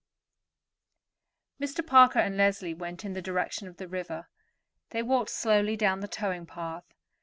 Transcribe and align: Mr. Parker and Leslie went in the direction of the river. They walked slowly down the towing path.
Mr. 1.61 1.85
Parker 1.85 2.17
and 2.17 2.35
Leslie 2.35 2.73
went 2.73 3.05
in 3.05 3.13
the 3.13 3.21
direction 3.21 3.67
of 3.67 3.77
the 3.77 3.87
river. 3.87 4.27
They 4.89 5.03
walked 5.03 5.29
slowly 5.29 5.77
down 5.77 5.99
the 5.99 6.07
towing 6.07 6.47
path. 6.47 6.95